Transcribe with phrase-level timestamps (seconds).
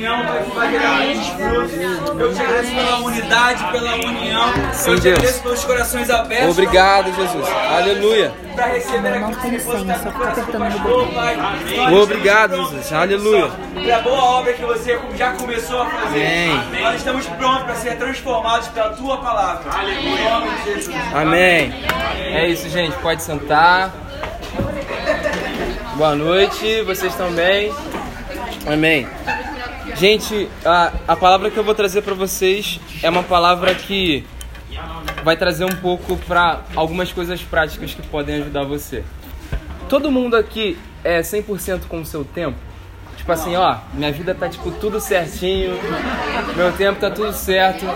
[0.00, 2.20] para que vai gerar muitos frutos.
[2.20, 4.52] Eu te agradeço pela unidade, pela união.
[4.72, 5.18] Sim, eu te Deus.
[5.18, 6.50] agradeço pelos corações abertos.
[6.50, 7.48] Obrigado, Jesus.
[7.70, 8.32] Aleluia.
[8.54, 9.84] Para receber aquilo que você só no
[10.18, 11.08] pastor.
[11.14, 11.36] Pai.
[11.76, 12.92] Nós Obrigado, Jesus.
[12.92, 13.50] Aleluia.
[13.50, 16.50] Senhor, Pela boa obra que você já começou a fazer.
[16.50, 16.82] Amém.
[16.82, 19.64] Nós estamos prontos para ser transformados pela tua palavra.
[19.90, 20.96] Em nome de Jesus.
[21.14, 21.72] Amém.
[22.18, 22.96] É isso, gente.
[22.98, 23.90] Pode sentar.
[25.94, 26.82] Boa noite.
[26.82, 27.72] Vocês estão bem?
[28.66, 29.08] Amém.
[30.02, 34.26] Gente, a, a palavra que eu vou trazer para vocês é uma palavra que
[35.22, 39.04] vai trazer um pouco para algumas coisas práticas que podem ajudar você.
[39.88, 42.58] Todo mundo aqui é 100% com o seu tempo?
[43.16, 45.78] Tipo assim, ó, minha vida tá tipo tudo certinho,
[46.56, 47.86] meu tempo tá tudo certo.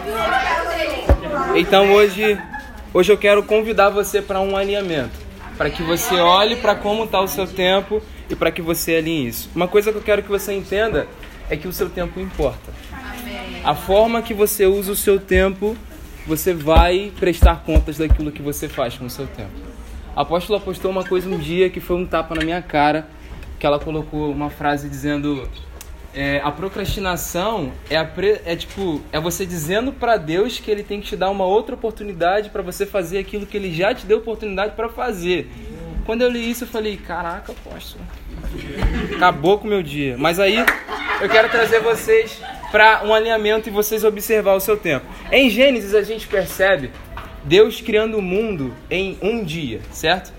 [1.56, 2.40] Então hoje,
[2.94, 5.18] hoje eu quero convidar você para um alinhamento,
[5.58, 8.00] para que você olhe para como está o seu tempo
[8.30, 9.50] e para que você alinhe isso.
[9.56, 11.08] Uma coisa que eu quero que você entenda
[11.50, 12.72] é que o seu tempo importa.
[13.64, 15.76] A forma que você usa o seu tempo,
[16.26, 19.50] você vai prestar contas daquilo que você faz com o seu tempo.
[20.14, 23.08] A apóstola postou uma coisa um dia que foi um tapa na minha cara,
[23.58, 25.48] que ela colocou uma frase dizendo
[26.14, 30.82] é, a procrastinação é, a pre- é tipo é você dizendo pra Deus que Ele
[30.82, 34.06] tem que te dar uma outra oportunidade pra você fazer aquilo que Ele já te
[34.06, 35.50] deu oportunidade pra fazer.
[36.06, 38.02] Quando eu li isso eu falei, caraca, apóstolo,
[39.14, 40.16] acabou com o meu dia.
[40.16, 40.56] Mas aí
[41.20, 45.06] eu quero trazer vocês pra um alinhamento e vocês observar o seu tempo.
[45.30, 46.90] Em Gênesis a gente percebe
[47.44, 50.32] Deus criando o mundo em um dia, certo?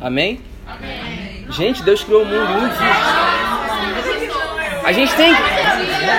[0.00, 0.40] Amém?
[1.50, 3.28] Gente, Deus criou o mundo em um dia.
[4.84, 5.32] A gente tem.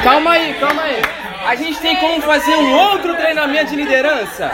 [0.03, 1.01] Calma aí, calma aí.
[1.45, 4.51] A gente tem como fazer um outro treinamento de liderança?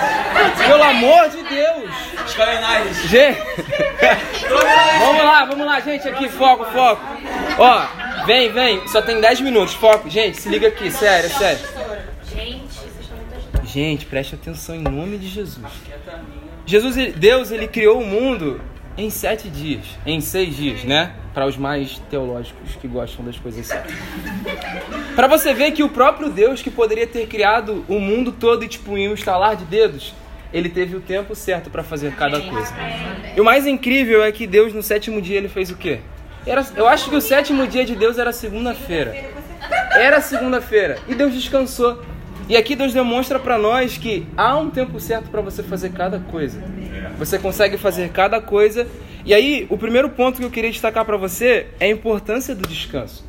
[0.66, 1.92] Pelo amor de Deus.
[3.08, 3.40] Gente.
[5.00, 6.08] vamos lá, vamos lá, gente.
[6.08, 7.02] Aqui, foco, foco.
[7.58, 7.86] Ó,
[8.26, 8.88] vem, vem.
[8.88, 9.74] Só tem 10 minutos.
[9.74, 10.10] Foco.
[10.10, 11.60] Gente, se liga aqui, sério, sério.
[13.64, 15.66] Gente, preste atenção em nome de Jesus.
[16.66, 18.62] Jesus, Deus, ele criou o mundo
[18.98, 21.14] em sete dias, em seis dias, né?
[21.34, 23.94] Para os mais teológicos que gostam das coisas certas.
[25.16, 28.68] Para você ver que o próprio Deus, que poderia ter criado o mundo todo e
[28.68, 30.14] tipo em um estalar de dedos,
[30.54, 32.74] ele teve o tempo certo para fazer cada coisa.
[33.36, 36.00] E o mais incrível é que Deus no sétimo dia ele fez o quê?
[36.46, 39.16] Era, eu acho que o sétimo dia de Deus era segunda-feira.
[39.94, 42.04] Era segunda-feira e Deus descansou.
[42.48, 46.20] E aqui Deus demonstra para nós que há um tempo certo para você fazer cada
[46.20, 46.62] coisa.
[47.18, 48.88] Você consegue fazer cada coisa.
[49.26, 52.68] E aí, o primeiro ponto que eu queria destacar para você é a importância do
[52.68, 53.26] descanso.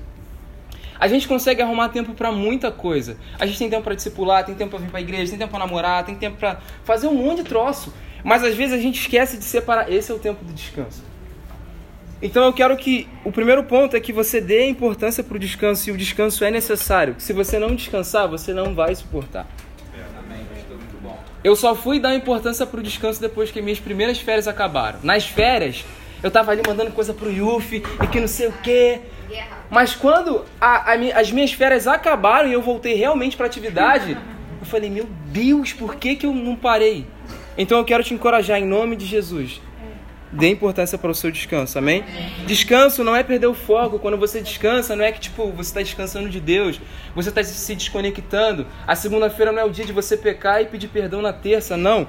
[1.01, 3.17] A gente consegue arrumar tempo para muita coisa.
[3.39, 5.61] A gente tem tempo para discipular, tem tempo para vir para igreja, tem tempo para
[5.61, 7.95] namorar, tem tempo para fazer um monte de troço.
[8.23, 9.91] Mas às vezes a gente esquece de separar.
[9.91, 11.03] Esse é o tempo do descanso.
[12.23, 15.89] Então eu quero que o primeiro ponto é que você dê importância para o descanso
[15.91, 17.15] e o descanso é necessário.
[17.19, 19.47] Se você não descansar, você não vai suportar.
[21.45, 24.99] Eu só fui dar importância pro descanso depois que minhas primeiras férias acabaram.
[25.03, 25.85] Nas férias,
[26.23, 29.01] eu tava ali mandando coisa pro Yuffie e que não sei o quê.
[29.71, 34.17] Mas quando a- a as minhas férias acabaram e eu voltei realmente pra atividade,
[34.61, 37.07] eu falei, meu Deus, por que, que eu não parei?
[37.59, 39.61] Então eu quero te encorajar em nome de Jesus.
[40.33, 42.05] Dê importância para o seu descanso, amém?
[42.47, 43.99] Descanso não é perder o foco.
[43.99, 46.81] Quando você descansa, não é que tipo você está descansando de Deus,
[47.15, 48.67] você está se desconectando.
[48.87, 52.07] A segunda-feira não é o dia de você pecar e pedir perdão na terça, não.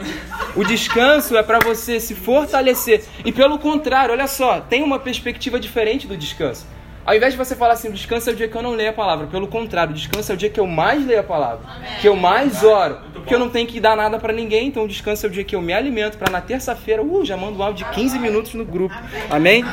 [0.56, 3.04] O descanso é para você se fortalecer.
[3.24, 6.66] E pelo contrário, olha só, tem uma perspectiva diferente do descanso.
[7.08, 8.94] Ao invés de você falar assim, descanso é o dia que eu não leio a
[8.94, 9.28] palavra.
[9.28, 11.66] Pelo contrário, descanso é o dia que eu mais leio a palavra.
[12.02, 12.98] Que eu mais oro.
[13.28, 14.70] Porque eu não tenho que dar nada pra ninguém.
[14.70, 16.18] Então o descanso é o dia que eu me alimento.
[16.18, 18.96] Pra na terça-feira, uh, já mando um áudio de 15 minutos no grupo.
[19.30, 19.66] Amém?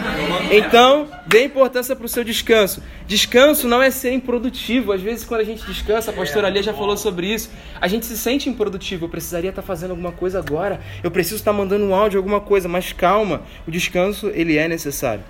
[0.50, 2.82] Então, dê importância pro seu descanso.
[3.06, 4.91] Descanso não é ser improdutivo.
[4.91, 7.48] Às vezes, quando a gente descansa, a pastora Lia já falou sobre isso.
[7.81, 9.04] A gente se sente improdutivo.
[9.04, 10.81] Eu precisaria estar fazendo alguma coisa agora.
[11.00, 12.66] Eu preciso estar mandando um áudio, alguma coisa.
[12.66, 15.22] Mas calma, o descanso, ele é necessário.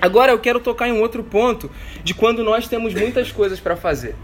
[0.00, 1.68] Agora eu quero tocar em um outro ponto
[2.04, 4.14] de quando nós temos muitas coisas para fazer.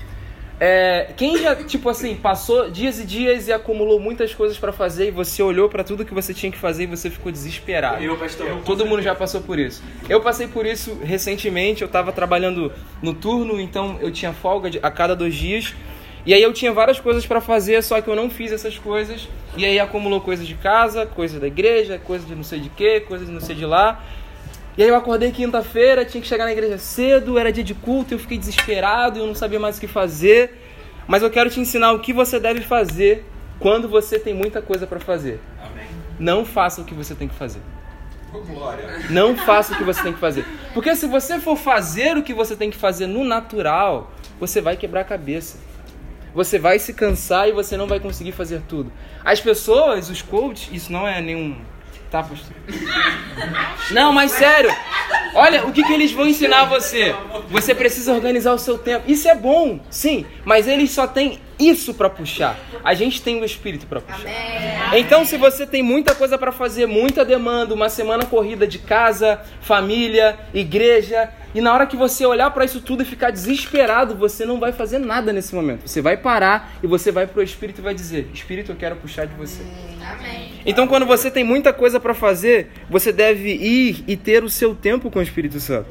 [0.64, 5.09] É, quem já, tipo assim, passou dias e dias e acumulou muitas coisas para fazer
[5.09, 8.00] e você olhou para tudo que você tinha que fazer e você ficou desesperado?
[8.00, 8.61] Eu, pastor.
[8.64, 9.82] Todo mundo já passou por isso.
[10.09, 11.82] Eu passei por isso recentemente.
[11.82, 12.70] Eu estava trabalhando
[13.03, 15.75] no turno, então eu tinha folga a cada dois dias.
[16.25, 19.29] E aí eu tinha várias coisas para fazer, só que eu não fiz essas coisas.
[19.56, 23.00] E aí acumulou coisas de casa, coisas da igreja, coisas de não sei de quê,
[23.00, 24.00] coisas de não sei de lá.
[24.76, 28.14] E aí eu acordei quinta-feira, tinha que chegar na igreja cedo, era dia de culto,
[28.14, 30.58] eu fiquei desesperado, eu não sabia mais o que fazer.
[31.06, 33.26] Mas eu quero te ensinar o que você deve fazer
[33.58, 35.40] quando você tem muita coisa para fazer.
[36.19, 37.60] Não faça o que você tem que fazer.
[39.10, 40.46] Não faça o que você tem que fazer.
[40.72, 44.10] Porque se você for fazer o que você tem que fazer no natural,
[44.40, 45.58] você vai quebrar a cabeça.
[46.34, 48.90] Você vai se cansar e você não vai conseguir fazer tudo.
[49.22, 51.60] As pessoas, os coaches, isso não é nenhum.
[52.12, 52.55] Tá, pastor?
[53.91, 54.70] Não, mas sério.
[55.35, 57.14] Olha, o que, que eles vão ensinar a você?
[57.49, 59.11] Você precisa organizar o seu tempo.
[59.11, 62.59] Isso é bom, sim, mas eles só têm isso para puxar.
[62.85, 64.29] A gente tem o espírito para puxar.
[64.93, 69.41] Então, se você tem muita coisa para fazer, muita demanda, uma semana corrida de casa,
[69.62, 74.44] família, igreja, e na hora que você olhar para isso tudo e ficar desesperado, você
[74.46, 75.87] não vai fazer nada nesse momento.
[75.87, 79.26] Você vai parar e você vai pro espírito e vai dizer: "Espírito, eu quero puxar
[79.26, 79.62] de você".
[80.02, 80.52] Amém.
[80.64, 84.75] Então, quando você tem muita coisa para fazer, você deve ir e ter o seu
[84.75, 85.88] tempo com o Espírito Santo.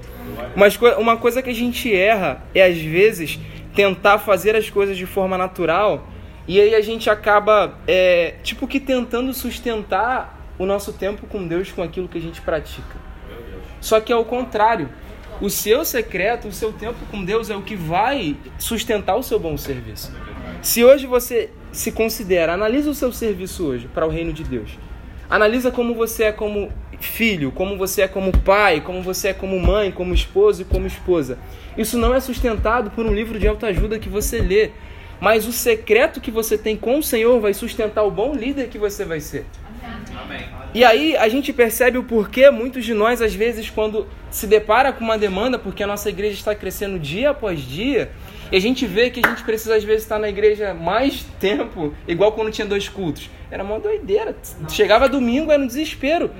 [0.55, 3.39] Mas uma coisa que a gente erra é às vezes
[3.75, 6.07] tentar fazer as coisas de forma natural
[6.47, 11.71] e aí a gente acaba é, tipo que tentando sustentar o nosso tempo com Deus
[11.71, 12.99] com aquilo que a gente pratica.
[13.79, 14.89] Só que é o contrário.
[15.41, 19.39] O seu secreto, o seu tempo com Deus é o que vai sustentar o seu
[19.39, 20.13] bom serviço.
[20.61, 24.77] Se hoje você se considera, analisa o seu serviço hoje para o reino de Deus.
[25.27, 29.59] Analisa como você é como filho, como você é como pai, como você é como
[29.59, 31.39] mãe, como esposo e como esposa.
[31.75, 34.69] Isso não é sustentado por um livro de autoajuda que você lê,
[35.19, 38.77] mas o secreto que você tem com o Senhor vai sustentar o bom líder que
[38.77, 39.47] você vai ser.
[40.73, 44.93] E aí a gente percebe o porquê muitos de nós, às vezes, quando se depara
[44.93, 48.09] com uma demanda, porque a nossa igreja está crescendo dia após dia,
[48.49, 51.93] e a gente vê que a gente precisa, às vezes, estar na igreja mais tempo,
[52.07, 53.29] igual quando tinha dois cultos.
[53.49, 54.33] Era uma doideira.
[54.69, 56.31] Chegava domingo, era um desespero.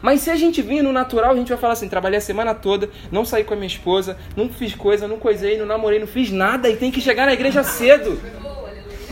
[0.00, 2.54] Mas se a gente vir no natural, a gente vai falar assim: trabalhei a semana
[2.54, 6.06] toda, não saí com a minha esposa, não fiz coisa, não coisei, não namorei, não
[6.06, 8.20] fiz nada e tem que chegar na igreja cedo.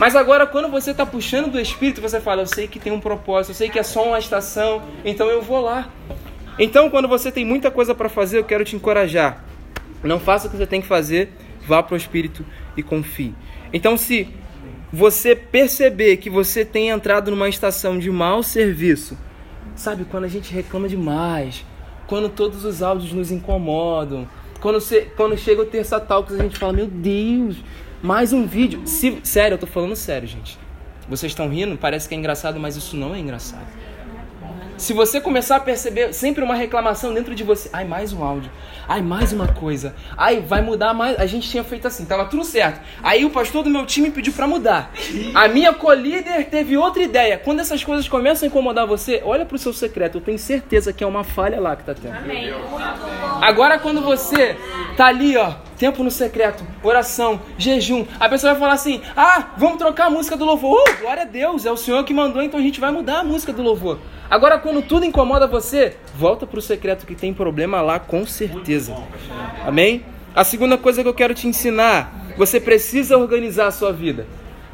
[0.03, 2.99] Mas agora, quando você está puxando do Espírito, você fala: Eu sei que tem um
[2.99, 5.89] propósito, eu sei que é só uma estação, então eu vou lá.
[6.59, 9.45] Então, quando você tem muita coisa para fazer, eu quero te encorajar.
[10.03, 11.31] Não faça o que você tem que fazer,
[11.65, 12.45] vá para o Espírito
[12.75, 13.33] e confie.
[13.71, 14.27] Então, se
[14.91, 19.17] você perceber que você tem entrado numa estação de mau serviço,
[19.73, 21.65] sabe, quando a gente reclama demais,
[22.07, 24.27] quando todos os áudios nos incomodam,
[24.59, 27.55] quando, você, quando chega o terça talks, a gente fala, meu Deus,
[28.03, 28.81] mais um vídeo.
[28.85, 30.59] Se, sério, eu tô falando sério, gente.
[31.07, 33.65] Vocês estão rindo, parece que é engraçado, mas isso não é engraçado.
[34.75, 38.51] Se você começar a perceber sempre uma reclamação dentro de você, ai, mais um áudio,
[38.87, 41.17] ai, mais uma coisa, ai, vai mudar mais.
[41.17, 42.81] A gente tinha feito assim, tava tudo certo.
[43.01, 44.91] Aí o pastor do meu time pediu para mudar.
[45.33, 47.37] A minha co-líder teve outra ideia.
[47.37, 51.03] Quando essas coisas começam a incomodar você, olha pro seu secreto, eu tenho certeza que
[51.03, 52.17] é uma falha lá que tá tendo.
[52.17, 52.53] Amém.
[53.41, 54.57] Agora quando você
[54.97, 59.77] tá ali, ó, tempo no secreto, oração, jejum, a pessoa vai falar assim: "Ah, vamos
[59.77, 60.81] trocar a música do louvor".
[60.81, 63.23] Oh, glória a Deus, é o Senhor que mandou, então a gente vai mudar a
[63.25, 63.99] música do louvor.
[64.29, 68.95] Agora, quando tudo incomoda você, volta para o secreto que tem problema lá, com certeza.
[69.65, 70.05] Amém?
[70.33, 74.25] A segunda coisa que eu quero te ensinar: você precisa organizar a sua vida.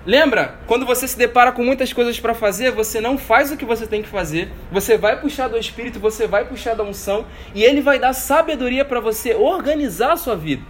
[0.06, 0.60] Lembra?
[0.68, 3.88] Quando você se depara com muitas coisas para fazer, você não faz o que você
[3.88, 4.50] tem que fazer.
[4.72, 7.26] Você vai puxar do Espírito, você vai puxar da unção
[7.56, 10.62] e ele vai dar sabedoria para você organizar a sua vida.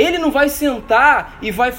[0.00, 1.72] Ele não vai sentar e vai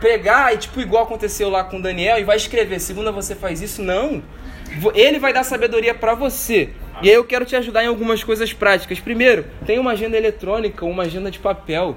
[0.00, 3.82] pegar, e tipo igual aconteceu lá com Daniel, e vai escrever, segunda você faz isso.
[3.82, 4.22] Não.
[4.94, 6.70] Ele vai dar sabedoria para você.
[7.02, 9.00] E aí eu quero te ajudar em algumas coisas práticas.
[9.00, 11.96] Primeiro, tem uma agenda eletrônica, uma agenda de papel.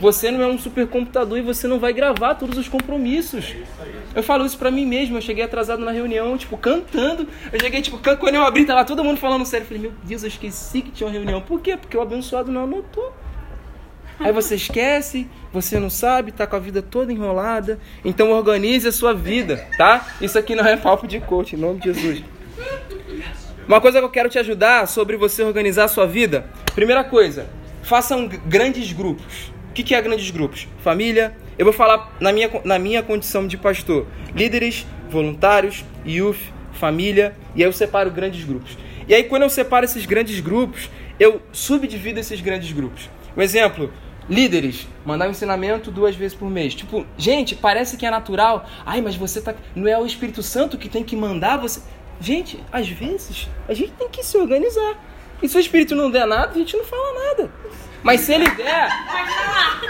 [0.00, 3.54] Você não é um supercomputador e você não vai gravar todos os compromissos.
[4.14, 5.16] Eu falo isso para mim mesmo.
[5.16, 7.26] Eu cheguei atrasado na reunião, tipo, cantando.
[7.52, 9.64] Eu cheguei, tipo, quando eu abri, tá lá todo mundo falando sério.
[9.64, 11.40] Eu falei, meu Deus, eu esqueci que tinha uma reunião.
[11.40, 11.76] Por quê?
[11.76, 13.12] Porque o abençoado não anotou.
[14.18, 17.78] Aí você esquece, você não sabe, tá com a vida toda enrolada.
[18.04, 20.06] Então organize a sua vida, tá?
[20.20, 22.22] Isso aqui não é papo de coach, em nome de Jesus.
[23.66, 26.46] Uma coisa que eu quero te ajudar sobre você organizar a sua vida.
[26.74, 27.48] Primeira coisa,
[27.82, 29.52] façam grandes grupos.
[29.70, 30.68] O que é grandes grupos?
[30.78, 31.36] Família.
[31.58, 34.06] Eu vou falar na minha, na minha condição de pastor.
[34.34, 36.38] Líderes, voluntários, youth,
[36.72, 37.34] família.
[37.56, 38.76] E aí eu separo grandes grupos.
[39.08, 43.08] E aí quando eu separo esses grandes grupos, eu subdivido esses grandes grupos.
[43.36, 43.92] Um exemplo,
[44.28, 46.74] líderes, mandar um ensinamento duas vezes por mês.
[46.74, 48.66] Tipo, gente, parece que é natural.
[48.84, 49.54] Ai, mas você tá.
[49.74, 51.80] Não é o Espírito Santo que tem que mandar você.
[52.20, 54.94] Gente, às vezes a gente tem que se organizar.
[55.42, 57.50] E se o Espírito não der nada, a gente não fala nada.
[58.02, 58.88] Mas se ele der,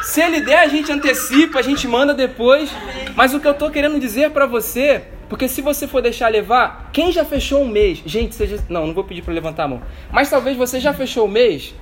[0.02, 2.70] se ele der, a gente antecipa, a gente manda depois.
[3.14, 6.90] Mas o que eu tô querendo dizer para você, porque se você for deixar levar,
[6.92, 9.82] quem já fechou um mês, gente, seja, não, não vou pedir para levantar a mão.
[10.12, 11.74] Mas talvez você já fechou o mês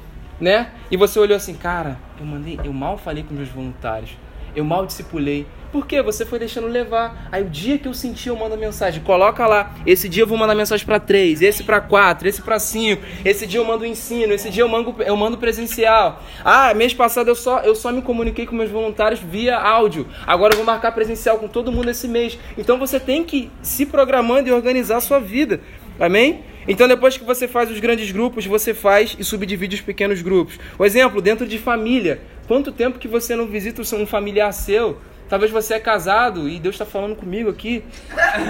[0.42, 0.72] né?
[0.90, 4.10] E você olhou assim, cara, eu mandei, eu mal falei com meus voluntários.
[4.54, 5.46] eu mal discipulei.
[5.72, 6.02] Por quê?
[6.02, 7.28] Você foi deixando levar.
[7.32, 9.02] Aí o dia que eu senti, eu mando mensagem.
[9.02, 9.74] Coloca lá.
[9.86, 13.02] Esse dia eu vou mandar mensagem para três, esse para quatro, esse para cinco.
[13.24, 16.22] Esse dia eu mando ensino, esse dia eu mando, eu mando presencial.
[16.44, 20.06] Ah, mês passado eu só, eu só me comuniquei com meus voluntários via áudio.
[20.26, 22.38] Agora eu vou marcar presencial com todo mundo esse mês.
[22.58, 25.60] Então você tem que se programando e organizar a sua vida.
[25.98, 26.44] Amém?
[26.66, 30.58] Então, depois que você faz os grandes grupos, você faz e subdivide os pequenos grupos.
[30.78, 32.20] O exemplo, dentro de família.
[32.46, 34.98] Quanto tempo que você não visita um familiar seu?
[35.28, 37.82] Talvez você é casado e Deus está falando comigo aqui.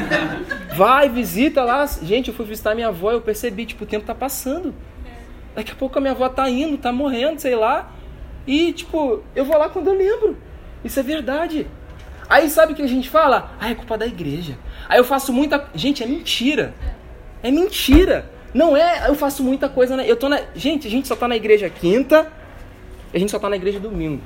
[0.76, 1.86] Vai, visita lá.
[1.86, 4.74] Gente, eu fui visitar minha avó e eu percebi, tipo, o tempo está passando.
[5.54, 7.92] Daqui a pouco a minha avó está indo, está morrendo, sei lá.
[8.46, 10.36] E, tipo, eu vou lá quando eu lembro.
[10.84, 11.66] Isso é verdade.
[12.28, 13.52] Aí sabe o que a gente fala?
[13.60, 14.58] Ah, é culpa da igreja.
[14.88, 15.68] Aí eu faço muita.
[15.74, 16.74] Gente, é mentira.
[17.42, 18.30] É mentira.
[18.54, 19.96] Não é, eu faço muita coisa.
[19.96, 20.04] Na...
[20.04, 20.40] Eu tô na...
[20.54, 22.30] Gente, a gente só tá na igreja quinta.
[23.12, 24.22] A gente só tá na igreja domingo.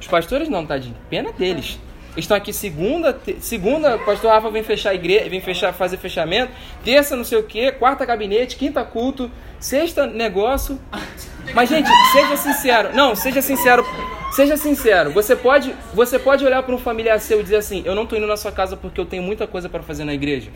[0.00, 0.96] Os pastores não, tadinho.
[1.08, 1.78] Pena deles.
[2.14, 3.38] Eles estão aqui segunda, te...
[3.40, 6.52] segunda, pastor Rafa vem fechar a igreja, vem fechar, fazer fechamento,
[6.84, 9.28] terça não sei o que, quarta gabinete, quinta culto,
[9.58, 10.78] sexta negócio.
[11.52, 12.94] Mas gente, seja sincero.
[12.94, 13.84] Não, seja sincero.
[14.30, 15.10] Seja sincero.
[15.10, 18.16] Você pode, você pode olhar para um familiar seu e dizer assim: "Eu não estou
[18.16, 20.50] indo na sua casa porque eu tenho muita coisa para fazer na igreja"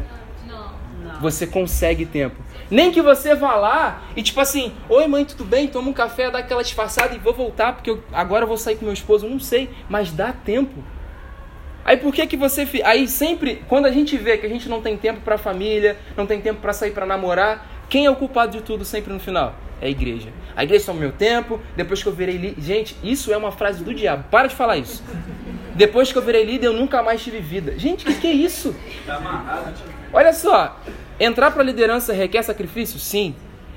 [1.21, 2.37] você consegue tempo.
[2.71, 5.69] Nem que você vá lá e tipo assim, oi mãe, tudo bem?
[5.69, 8.77] Toma um café, dá aquela disfarçada e vou voltar porque eu, agora eu vou sair
[8.77, 10.83] com meu esposo, não sei, mas dá tempo.
[11.85, 14.83] Aí por que que você aí sempre quando a gente vê que a gente não
[14.83, 18.59] tem tempo para família, não tem tempo para sair para namorar, quem é o culpado
[18.59, 19.55] de tudo sempre no final?
[19.81, 20.29] É a igreja.
[20.55, 22.61] A igreja toma meu tempo, depois que eu virei líder.
[22.61, 24.25] Gente, isso é uma frase do diabo.
[24.31, 25.03] Para de falar isso.
[25.75, 27.79] Depois que eu virei líder, eu nunca mais tive vida.
[27.79, 28.75] Gente, o que, que é isso?
[30.13, 30.77] Olha só,
[31.21, 32.99] Entrar para a liderança requer sacrifício?
[32.99, 33.35] Sim.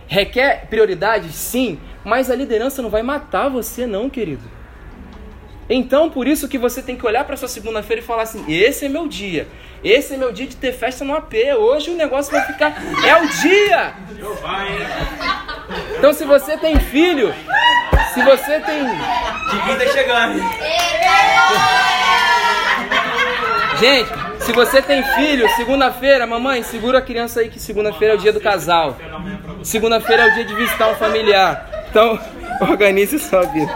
[0.07, 1.31] Requer prioridade?
[1.31, 1.79] Sim.
[2.03, 4.43] Mas a liderança não vai matar você, não, querido.
[5.69, 8.85] Então, por isso que você tem que olhar para sua segunda-feira e falar assim: esse
[8.85, 9.47] é meu dia.
[9.83, 11.33] Esse é meu dia de ter festa no AP.
[11.57, 12.75] Hoje o negócio vai ficar.
[13.05, 13.93] É o dia!
[15.97, 17.33] Então, se você tem filho,
[18.13, 18.83] se você tem.
[19.49, 20.41] Divina chegando.
[23.79, 24.20] Gente,
[24.51, 28.33] se você tem filho, segunda-feira, mamãe, segura a criança aí que segunda-feira é o dia
[28.33, 28.97] do casal.
[29.63, 31.85] Segunda-feira é o dia de visitar um familiar.
[31.89, 32.19] Então,
[32.59, 33.73] organize sua vida.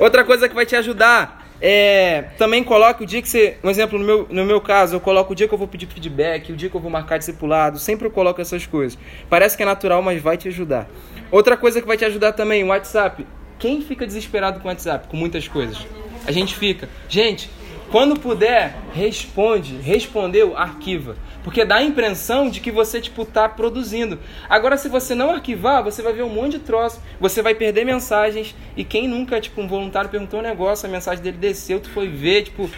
[0.00, 3.96] Outra coisa que vai te ajudar é também coloque o dia que você, um exemplo
[3.96, 6.56] no meu, no meu caso, eu coloco o dia que eu vou pedir feedback, o
[6.56, 8.98] dia que eu vou marcar discipulado, sempre eu coloco essas coisas.
[9.30, 10.88] Parece que é natural, mas vai te ajudar.
[11.30, 13.24] Outra coisa que vai te ajudar também, o WhatsApp.
[13.56, 15.06] Quem fica desesperado com o WhatsApp?
[15.06, 15.86] Com muitas coisas.
[16.26, 16.88] A gente fica.
[17.08, 17.48] Gente,
[17.92, 19.76] quando puder, responde.
[19.76, 21.14] Respondeu, arquiva.
[21.44, 24.18] Porque dá a impressão de que você, tipo, tá produzindo.
[24.48, 27.02] Agora, se você não arquivar, você vai ver um monte de troço.
[27.20, 28.54] Você vai perder mensagens.
[28.74, 32.08] E quem nunca, tipo, um voluntário perguntou um negócio, a mensagem dele desceu, tu foi
[32.08, 32.70] ver, tipo...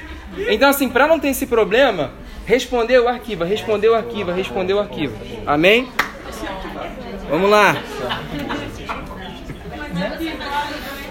[0.49, 2.11] Então, assim, pra não ter esse problema,
[2.45, 3.45] respondeu, arquiva.
[3.45, 4.33] Respondeu, arquiva.
[4.33, 5.17] Respondeu, arquiva.
[5.47, 5.89] Amém?
[7.31, 7.77] Vamos lá.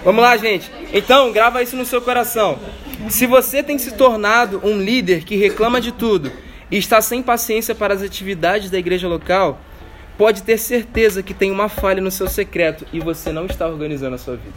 [0.04, 0.70] Vamos lá, gente.
[0.92, 2.58] Então, grava isso no seu coração.
[3.08, 6.32] Se você tem se tornado um líder que reclama de tudo
[6.70, 9.60] e está sem paciência para as atividades da igreja local,
[10.16, 14.14] pode ter certeza que tem uma falha no seu secreto e você não está organizando
[14.14, 14.56] a sua vida.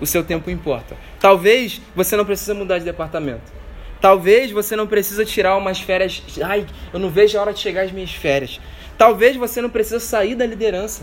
[0.00, 0.96] O seu tempo importa.
[1.18, 3.52] Talvez você não precisa mudar de departamento.
[4.00, 6.22] Talvez você não precisa tirar umas férias.
[6.44, 8.60] Ai, eu não vejo a hora de chegar as minhas férias.
[8.98, 11.02] Talvez você não precisa sair da liderança.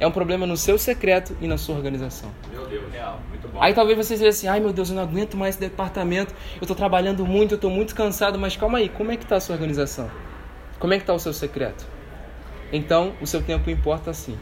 [0.00, 2.30] É um problema no seu secreto e na sua organização.
[2.50, 3.20] Meu Deus, real.
[3.28, 3.60] Muito bom.
[3.60, 6.62] Aí talvez você seja assim, ai meu Deus, eu não aguento mais esse departamento, eu
[6.62, 9.40] estou trabalhando muito, eu estou muito cansado, mas calma aí, como é que está a
[9.40, 10.08] sua organização?
[10.78, 11.84] Como é que está o seu secreto?
[12.72, 14.38] Então, o seu tempo importa sim.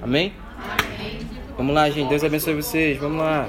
[0.00, 0.32] Amém?
[0.56, 1.26] Amém.
[1.56, 2.08] Vamos lá, gente.
[2.08, 2.98] Deus abençoe vocês.
[2.98, 3.48] Vamos lá.